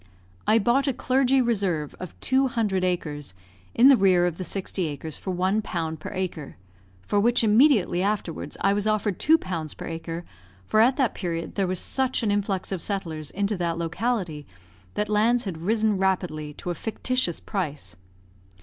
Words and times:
I 0.47 0.57
bought 0.57 0.87
a 0.87 0.93
clergy 0.93 1.43
reserve 1.43 1.93
of 1.99 2.19
two 2.21 2.47
hundred 2.47 2.83
acres, 2.83 3.35
in 3.75 3.87
the 3.87 3.95
rear 3.95 4.25
of 4.25 4.39
the 4.39 4.43
sixty 4.43 4.85
acres 4.87 5.15
for 5.15 5.29
1 5.29 5.61
pound 5.61 5.99
per 5.99 6.09
acre, 6.11 6.57
for 7.03 7.19
which 7.19 7.43
immediately 7.43 8.01
afterwards 8.01 8.57
I 8.61 8.73
was 8.73 8.87
offered 8.87 9.19
2 9.19 9.37
pounds 9.37 9.75
per 9.75 9.85
acre, 9.85 10.25
for 10.65 10.79
at 10.81 10.97
that 10.97 11.13
period 11.13 11.53
there 11.53 11.67
was 11.67 11.77
such 11.79 12.23
an 12.23 12.31
influx 12.31 12.71
of 12.71 12.81
settlers 12.81 13.29
into 13.29 13.55
that 13.57 13.77
locality 13.77 14.47
that 14.95 15.07
lands 15.07 15.43
had 15.43 15.59
risen 15.61 15.99
rapidly 15.99 16.53
to 16.55 16.71
a 16.71 16.73
fictitious 16.73 17.39
price. 17.39 17.95